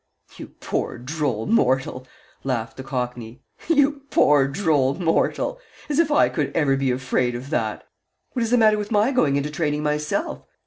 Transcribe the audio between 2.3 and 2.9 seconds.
laughed the